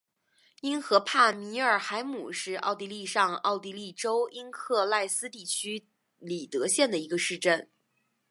[0.61, 5.85] 因河畔米尔海姆是奥地利上奥地利州因克赖斯地区
[6.17, 7.69] 里德县的一个市镇。